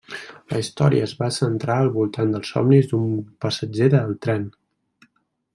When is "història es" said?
0.61-1.13